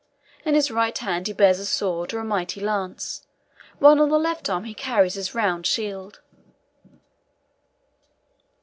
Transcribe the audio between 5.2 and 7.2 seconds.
round shield (see next page).